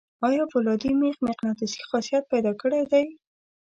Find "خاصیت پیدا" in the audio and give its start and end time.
1.89-2.51